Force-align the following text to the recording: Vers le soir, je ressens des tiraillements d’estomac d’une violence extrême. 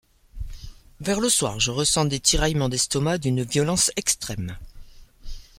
Vers 0.99 1.19
le 1.19 1.29
soir, 1.29 1.59
je 1.59 1.69
ressens 1.69 2.05
des 2.05 2.19
tiraillements 2.19 2.69
d’estomac 2.69 3.19
d’une 3.19 3.43
violence 3.43 3.91
extrême. 3.97 4.57